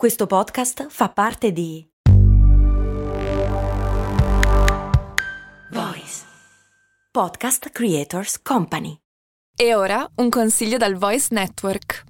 Questo 0.00 0.26
podcast 0.26 0.86
fa 0.88 1.10
parte 1.10 1.52
di 1.52 1.86
Voice 5.72 6.22
Podcast 7.12 7.68
Creators 7.68 8.40
Company. 8.40 8.96
E 9.54 9.74
ora 9.74 10.10
un 10.14 10.30
consiglio 10.30 10.78
dal 10.78 10.94
Voice 10.94 11.26
Network. 11.32 12.04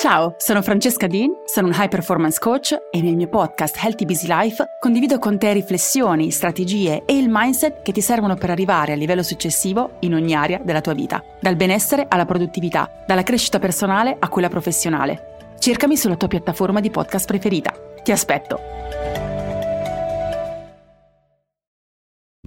Ciao, 0.00 0.34
sono 0.38 0.60
Francesca 0.60 1.06
Dean, 1.06 1.30
sono 1.44 1.68
un 1.68 1.72
high 1.72 1.88
performance 1.88 2.40
coach 2.40 2.76
e 2.90 3.00
nel 3.00 3.14
mio 3.14 3.28
podcast 3.28 3.76
Healthy 3.80 4.04
Busy 4.04 4.26
Life 4.26 4.64
condivido 4.80 5.20
con 5.20 5.38
te 5.38 5.52
riflessioni, 5.52 6.32
strategie 6.32 7.04
e 7.06 7.16
il 7.16 7.28
mindset 7.30 7.82
che 7.82 7.92
ti 7.92 8.00
servono 8.00 8.34
per 8.34 8.50
arrivare 8.50 8.92
al 8.92 8.98
livello 8.98 9.22
successivo 9.22 9.98
in 10.00 10.14
ogni 10.14 10.34
area 10.34 10.58
della 10.58 10.80
tua 10.80 10.94
vita, 10.94 11.22
dal 11.40 11.54
benessere 11.54 12.06
alla 12.08 12.26
produttività, 12.26 12.90
dalla 13.06 13.22
crescita 13.22 13.60
personale 13.60 14.16
a 14.18 14.28
quella 14.28 14.48
professionale. 14.48 15.33
Cercami 15.64 15.96
sulla 15.96 16.16
tua 16.16 16.28
piattaforma 16.28 16.78
di 16.80 16.90
podcast 16.90 17.26
preferita. 17.26 17.72
Ti 18.02 18.12
aspetto. 18.12 18.58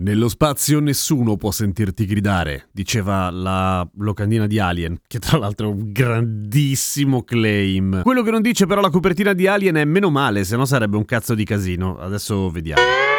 Nello 0.02 0.30
spazio 0.30 0.80
nessuno 0.80 1.36
può 1.36 1.50
sentirti 1.50 2.06
gridare, 2.06 2.68
diceva 2.72 3.32
la 3.32 3.90
locandina 3.96 4.46
di 4.46 4.60
Alien, 4.60 5.00
che 5.08 5.18
tra 5.18 5.40
l'altro 5.40 5.68
è 5.68 5.72
un 5.72 5.92
grandissimo 5.92 7.24
claim. 7.24 8.04
Quello 8.04 8.22
che 8.22 8.30
non 8.30 8.44
dice 8.44 8.68
però 8.68 8.82
la 8.82 8.92
copertina 8.92 9.34
di 9.34 9.48
Alien 9.48 9.78
è 9.78 9.86
meno 9.86 10.12
male, 10.12 10.44
se 10.44 10.56
no 10.56 10.66
sarebbe 10.66 10.96
un 10.96 11.06
cazzo 11.06 11.34
di 11.34 11.44
casino. 11.44 11.98
Adesso 11.98 12.52
vediamo. 12.52 13.17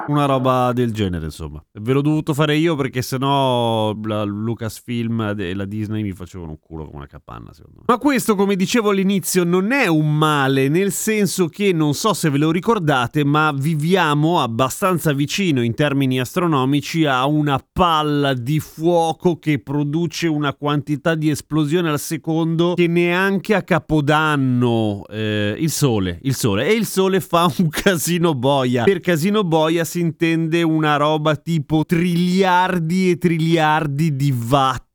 una 0.08 0.26
roba 0.26 0.72
del 0.74 0.92
genere, 0.92 1.26
insomma. 1.26 1.64
Ve 1.74 1.94
l'ho 1.94 2.02
dovuto 2.02 2.34
fare 2.34 2.56
io 2.56 2.76
perché 2.76 3.02
sennò 3.02 3.94
la 4.04 4.24
Lucasfilm 4.24 5.36
e 5.38 5.54
la 5.54 5.66
Disney 5.66 6.04
mi 6.04 6.12
facevano 6.12 6.52
un 6.52 6.60
culo 6.60 6.86
come 6.86 6.98
una 6.98 7.08
capanna, 7.08 7.54
secondo 7.54 7.80
me. 7.80 7.86
Ma 7.88 7.98
questo, 7.98 8.36
come 8.36 8.56
dicevo 8.56 8.90
all'inizio, 8.90 9.44
non 9.44 9.72
è 9.72 9.88
un 9.88 10.18
male, 10.18 10.68
nel 10.70 10.92
senso 10.92 11.48
che 11.48 11.74
non 11.74 11.94
so 11.94 12.14
se 12.14 12.30
ve 12.30 12.38
lo 12.38 12.52
ricordate, 12.52 13.24
ma 13.24 13.52
viviamo 13.56 14.42
abbastanza 14.42 15.14
vicino 15.14 15.62
in 15.64 15.74
termini 15.74 16.20
astronomici 16.20 17.06
a 17.06 17.26
una 17.26 17.64
palla 17.72 18.34
di 18.34 18.60
fuoco 18.60 19.38
che 19.38 19.60
produce 19.60 20.28
una 20.28 20.54
quantità 20.54 21.16
di 21.16 21.30
esplosione 21.30 21.90
al 21.90 22.00
secondo 22.00 22.74
che 22.76 22.88
neanche 22.88 23.56
a 23.56 23.64
Capodanno 23.64 25.04
eh, 25.10 25.56
il 25.58 25.70
sole, 25.70 26.20
il 26.24 26.36
sole 26.36 26.68
e 26.68 26.74
il 26.74 26.86
sole 26.86 27.20
fa 27.20 27.52
un 27.58 27.70
casino 27.72 28.34
boia. 28.34 28.84
Per 28.84 29.00
casino 29.00 29.44
boia 29.44 29.84
si 29.92 30.00
intende 30.00 30.64
una 30.64 30.96
roba 30.96 31.36
tipo 31.36 31.84
triliardi 31.84 33.10
e 33.10 33.18
triliardi 33.18 34.16
di 34.16 34.34
watt 34.50 34.88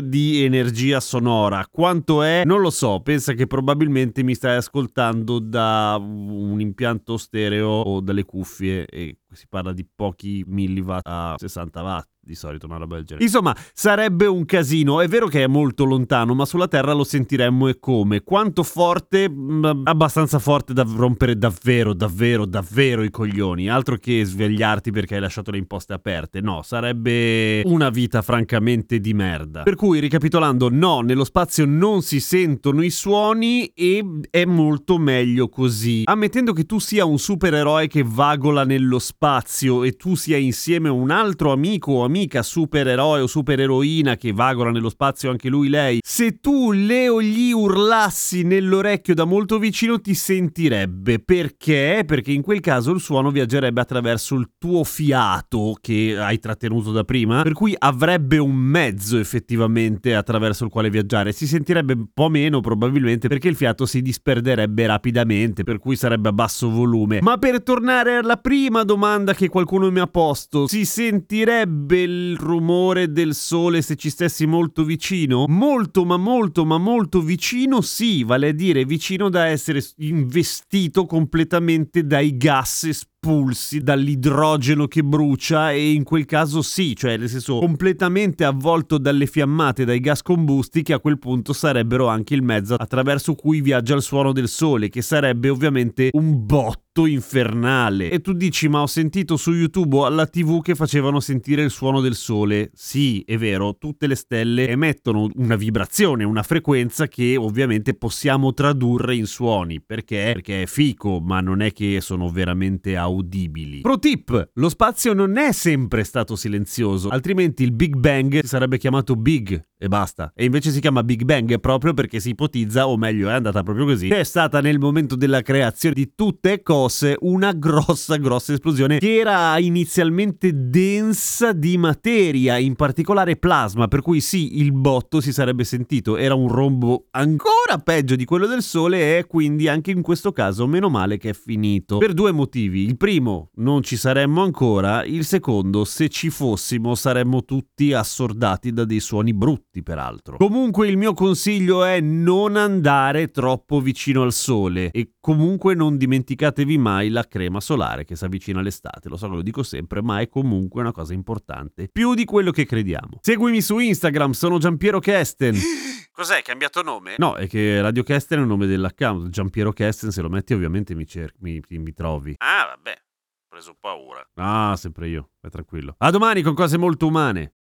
di 0.00 0.44
energia 0.44 1.00
sonora. 1.00 1.66
Quanto 1.68 2.22
è? 2.22 2.44
Non 2.44 2.60
lo 2.60 2.70
so, 2.70 3.00
pensa 3.00 3.32
che 3.32 3.48
probabilmente 3.48 4.22
mi 4.22 4.36
stai 4.36 4.54
ascoltando 4.54 5.40
da 5.40 5.96
un 6.00 6.60
impianto 6.60 7.16
stereo 7.16 7.68
o 7.68 8.00
dalle 8.00 8.24
cuffie 8.24 8.86
e 8.86 9.18
si 9.34 9.46
parla 9.48 9.72
di 9.72 9.86
pochi 9.94 10.44
milliwatt 10.46 11.06
a 11.06 11.34
60 11.36 11.82
watt 11.82 12.12
di 12.24 12.34
solito 12.34 12.66
una 12.66 12.78
roba 12.78 12.96
del 12.96 13.04
genere. 13.04 13.24
Insomma, 13.24 13.54
sarebbe 13.72 14.26
un 14.26 14.44
casino. 14.44 15.00
È 15.00 15.08
vero 15.08 15.26
che 15.26 15.44
è 15.44 15.46
molto 15.46 15.84
lontano, 15.84 16.34
ma 16.34 16.44
sulla 16.46 16.68
Terra 16.68 16.92
lo 16.92 17.04
sentiremmo 17.04 17.68
e 17.68 17.78
come. 17.78 18.22
Quanto 18.22 18.62
forte? 18.62 19.28
Mm, 19.28 19.82
abbastanza 19.84 20.38
forte 20.38 20.72
da 20.72 20.86
rompere 20.88 21.36
davvero, 21.36 21.92
davvero, 21.92 22.46
davvero 22.46 23.02
i 23.02 23.10
coglioni. 23.10 23.68
Altro 23.68 23.96
che 23.96 24.24
svegliarti 24.24 24.90
perché 24.90 25.16
hai 25.16 25.20
lasciato 25.20 25.50
le 25.50 25.58
imposte 25.58 25.92
aperte. 25.92 26.40
No, 26.40 26.62
sarebbe 26.62 27.62
una 27.66 27.90
vita 27.90 28.22
francamente 28.22 28.98
di 28.98 29.12
merda. 29.12 29.62
Per 29.62 29.74
cui, 29.74 30.00
ricapitolando, 30.00 30.70
no, 30.70 31.00
nello 31.00 31.24
spazio 31.24 31.66
non 31.66 32.02
si 32.02 32.20
sentono 32.20 32.82
i 32.82 32.90
suoni 32.90 33.66
e 33.66 34.02
è 34.30 34.44
molto 34.44 34.98
meglio 34.98 35.48
così. 35.48 36.02
Ammettendo 36.04 36.52
che 36.52 36.64
tu 36.64 36.78
sia 36.78 37.04
un 37.04 37.18
supereroe 37.18 37.86
che 37.86 38.02
vagola 38.02 38.64
nello 38.64 38.98
spazio 38.98 39.23
spazio 39.24 39.84
e 39.84 39.92
tu 39.92 40.16
sia 40.16 40.36
insieme 40.36 40.88
a 40.88 40.92
un 40.92 41.10
altro 41.10 41.50
amico 41.50 41.92
o 41.92 42.04
amica 42.04 42.42
supereroe 42.42 43.22
o 43.22 43.26
supereroina 43.26 44.16
che 44.16 44.34
vagona 44.34 44.70
nello 44.70 44.90
spazio 44.90 45.30
anche 45.30 45.48
lui 45.48 45.70
lei, 45.70 46.00
se 46.04 46.40
tu 46.40 46.72
le 46.72 47.08
o 47.08 47.22
gli 47.22 47.50
urlassi 47.50 48.42
nell'orecchio 48.42 49.14
da 49.14 49.24
molto 49.24 49.58
vicino 49.58 49.98
ti 49.98 50.12
sentirebbe. 50.12 51.20
Perché? 51.20 52.04
Perché 52.06 52.32
in 52.32 52.42
quel 52.42 52.60
caso 52.60 52.90
il 52.90 53.00
suono 53.00 53.30
viaggerebbe 53.30 53.80
attraverso 53.80 54.34
il 54.34 54.50
tuo 54.58 54.84
fiato 54.84 55.74
che 55.80 56.18
hai 56.18 56.38
trattenuto 56.38 56.92
da 56.92 57.04
prima, 57.04 57.40
per 57.40 57.54
cui 57.54 57.74
avrebbe 57.78 58.36
un 58.36 58.54
mezzo 58.54 59.18
effettivamente 59.18 60.14
attraverso 60.14 60.64
il 60.64 60.70
quale 60.70 60.90
viaggiare. 60.90 61.32
Si 61.32 61.46
sentirebbe 61.46 61.94
un 61.94 62.08
po' 62.12 62.28
meno 62.28 62.60
probabilmente 62.60 63.28
perché 63.28 63.48
il 63.48 63.56
fiato 63.56 63.86
si 63.86 64.02
disperderebbe 64.02 64.84
rapidamente, 64.84 65.64
per 65.64 65.78
cui 65.78 65.96
sarebbe 65.96 66.28
a 66.28 66.32
basso 66.32 66.68
volume. 66.68 67.22
Ma 67.22 67.38
per 67.38 67.62
tornare 67.62 68.16
alla 68.16 68.36
prima 68.36 68.82
domanda 68.84 69.12
che 69.22 69.48
qualcuno 69.48 69.90
mi 69.90 70.00
ha 70.00 70.06
posto, 70.06 70.66
si 70.66 70.84
sentirebbe 70.84 72.00
il 72.02 72.36
rumore 72.36 73.12
del 73.12 73.34
sole 73.34 73.82
se 73.82 73.96
ci 73.96 74.10
stessi 74.10 74.46
molto 74.46 74.84
vicino? 74.84 75.44
Molto, 75.46 76.04
ma 76.04 76.16
molto, 76.16 76.64
ma 76.64 76.78
molto 76.78 77.20
vicino, 77.20 77.80
sì, 77.80 78.24
vale 78.24 78.48
a 78.48 78.52
dire 78.52 78.84
vicino 78.84 79.28
da 79.28 79.46
essere 79.46 79.82
investito 79.98 81.06
completamente 81.06 82.04
dai 82.04 82.36
gas 82.36 82.84
esplosivi 82.84 83.12
espulsi 83.24 83.80
dall'idrogeno 83.80 84.86
che 84.86 85.02
brucia 85.02 85.72
e 85.72 85.92
in 85.92 86.04
quel 86.04 86.26
caso 86.26 86.60
sì, 86.60 86.94
cioè 86.94 87.16
nel 87.16 87.30
senso 87.30 87.58
completamente 87.58 88.44
avvolto 88.44 88.98
dalle 88.98 89.26
fiammate, 89.26 89.86
dai 89.86 90.00
gas 90.00 90.20
combusti 90.20 90.82
che 90.82 90.92
a 90.92 91.00
quel 91.00 91.18
punto 91.18 91.54
sarebbero 91.54 92.06
anche 92.06 92.34
il 92.34 92.42
mezzo 92.42 92.74
attraverso 92.74 93.34
cui 93.34 93.62
viaggia 93.62 93.94
il 93.94 94.02
suono 94.02 94.32
del 94.32 94.48
sole, 94.48 94.90
che 94.90 95.00
sarebbe 95.00 95.48
ovviamente 95.48 96.10
un 96.12 96.44
botto 96.44 97.06
infernale. 97.06 98.10
E 98.10 98.20
tu 98.20 98.32
dici, 98.34 98.68
ma 98.68 98.82
ho 98.82 98.86
sentito 98.86 99.36
su 99.36 99.52
YouTube 99.52 99.96
o 99.96 100.04
alla 100.06 100.26
TV 100.26 100.60
che 100.62 100.74
facevano 100.74 101.18
sentire 101.18 101.62
il 101.62 101.70
suono 101.70 102.00
del 102.00 102.14
sole. 102.14 102.70
Sì, 102.72 103.22
è 103.26 103.36
vero, 103.36 103.76
tutte 103.78 104.06
le 104.06 104.14
stelle 104.14 104.68
emettono 104.68 105.28
una 105.34 105.56
vibrazione, 105.56 106.24
una 106.24 106.42
frequenza 106.42 107.08
che 107.08 107.36
ovviamente 107.36 107.94
possiamo 107.94 108.52
tradurre 108.54 109.16
in 109.16 109.26
suoni. 109.26 109.80
Perché? 109.80 110.30
Perché 110.34 110.62
è 110.62 110.66
fico, 110.66 111.20
ma 111.20 111.40
non 111.40 111.62
è 111.62 111.72
che 111.72 112.00
sono 112.00 112.30
veramente 112.30 112.96
audibili. 113.14 113.80
Pro 113.80 113.98
tip, 113.98 114.50
lo 114.54 114.68
spazio 114.68 115.12
non 115.12 115.36
è 115.36 115.52
sempre 115.52 116.04
stato 116.04 116.36
silenzioso, 116.36 117.08
altrimenti 117.08 117.62
il 117.62 117.72
Big 117.72 117.96
Bang 117.96 118.42
sarebbe 118.44 118.78
chiamato 118.78 119.16
Big 119.16 119.60
e 119.76 119.88
basta. 119.88 120.32
E 120.34 120.44
invece 120.44 120.70
si 120.70 120.80
chiama 120.80 121.02
Big 121.02 121.24
Bang 121.24 121.60
proprio 121.60 121.94
perché 121.94 122.20
si 122.20 122.30
ipotizza, 122.30 122.88
o 122.88 122.96
meglio 122.96 123.28
è 123.28 123.32
andata 123.32 123.62
proprio 123.62 123.86
così, 123.86 124.08
che 124.08 124.20
è 124.20 124.24
stata 124.24 124.60
nel 124.60 124.78
momento 124.78 125.16
della 125.16 125.42
creazione 125.42 125.94
di 125.94 126.12
tutte 126.14 126.62
cose 126.62 127.16
una 127.20 127.52
grossa, 127.52 128.16
grossa 128.16 128.52
esplosione 128.52 128.98
che 128.98 129.18
era 129.18 129.58
inizialmente 129.58 130.52
densa 130.54 131.52
di 131.52 131.76
materia, 131.76 132.56
in 132.56 132.74
particolare 132.76 133.36
plasma, 133.36 133.88
per 133.88 134.00
cui 134.00 134.20
sì, 134.20 134.60
il 134.60 134.72
botto 134.72 135.20
si 135.20 135.32
sarebbe 135.32 135.64
sentito, 135.64 136.16
era 136.16 136.34
un 136.34 136.48
rombo 136.48 137.06
ancora 137.10 137.78
peggio 137.82 138.16
di 138.16 138.24
quello 138.24 138.46
del 138.46 138.62
Sole 138.62 139.18
e 139.18 139.26
quindi 139.26 139.68
anche 139.68 139.90
in 139.90 140.02
questo 140.02 140.32
caso 140.32 140.66
meno 140.66 140.88
male 140.88 141.18
che 141.18 141.30
è 141.30 141.34
finito. 141.34 141.98
Per 141.98 142.14
due 142.14 142.32
motivi. 142.32 142.84
Il 142.84 142.96
primo, 142.96 143.50
non 143.56 143.82
ci 143.82 143.96
saremmo 143.96 144.42
ancora, 144.42 145.04
il 145.04 145.24
secondo, 145.24 145.84
se 145.84 146.08
ci 146.08 146.30
fossimo 146.30 146.94
saremmo 146.94 147.44
tutti 147.44 147.92
assordati 147.92 148.72
da 148.72 148.84
dei 148.84 149.00
suoni 149.00 149.34
brutti 149.34 149.73
tutti 149.74 149.82
peraltro. 149.82 150.36
Comunque 150.36 150.88
il 150.88 150.96
mio 150.96 151.14
consiglio 151.14 151.82
è 151.84 151.98
non 152.00 152.56
andare 152.56 153.30
troppo 153.30 153.80
vicino 153.80 154.22
al 154.22 154.32
sole 154.32 154.90
e 154.92 155.14
comunque 155.18 155.74
non 155.74 155.96
dimenticatevi 155.96 156.78
mai 156.78 157.08
la 157.08 157.26
crema 157.26 157.60
solare 157.60 158.04
che 158.04 158.14
si 158.14 158.24
avvicina 158.24 158.60
all'estate. 158.60 159.08
Lo 159.08 159.16
so 159.16 159.28
che 159.28 159.34
lo 159.34 159.42
dico 159.42 159.64
sempre, 159.64 160.00
ma 160.02 160.20
è 160.20 160.28
comunque 160.28 160.80
una 160.80 160.92
cosa 160.92 161.12
importante, 161.12 161.88
più 161.88 162.14
di 162.14 162.24
quello 162.24 162.52
che 162.52 162.64
crediamo. 162.64 163.18
Seguimi 163.20 163.60
su 163.60 163.78
Instagram, 163.78 164.30
sono 164.32 164.58
Giampiero 164.58 165.00
Kesten. 165.00 165.56
Cos'è? 166.12 166.42
Cambiato 166.42 166.82
nome? 166.82 167.16
No, 167.18 167.34
è 167.34 167.48
che 167.48 167.80
Radio 167.80 168.04
Kesten 168.04 168.38
è 168.38 168.42
il 168.42 168.46
nome 168.46 168.66
dell'account. 168.66 169.30
Giampiero 169.30 169.72
Kesten, 169.72 170.12
se 170.12 170.22
lo 170.22 170.28
metti 170.28 170.54
ovviamente 170.54 170.94
mi, 170.94 171.06
cerchi, 171.06 171.38
mi, 171.40 171.60
mi 171.68 171.92
trovi. 171.92 172.36
Ah, 172.38 172.66
vabbè, 172.76 172.92
ho 172.92 173.46
preso 173.48 173.76
paura. 173.80 174.24
Ah, 174.34 174.76
sempre 174.76 175.08
io, 175.08 175.30
vai 175.40 175.50
tranquillo. 175.50 175.96
A 175.98 176.10
domani 176.10 176.42
con 176.42 176.54
cose 176.54 176.78
molto 176.78 177.08
umane. 177.08 177.54